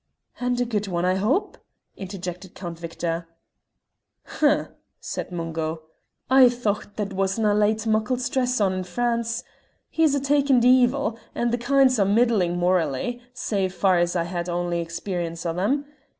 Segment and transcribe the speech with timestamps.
[0.39, 1.59] "And a good one, I hope?"
[1.95, 3.27] interjected Count Victor.
[4.25, 5.83] "Humph!" said Mungo.
[6.27, 9.43] "I thocht that wasna laid muckle stress on in France.
[9.91, 14.49] He's a takin' deevil, and the kind's but middlin' morally, sae far as I had
[14.49, 15.85] ony experience o' them.